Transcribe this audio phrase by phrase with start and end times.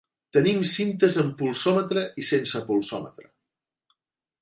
[0.37, 3.33] Tenim cintes amb pulsòmetre i sense pulsòmetre.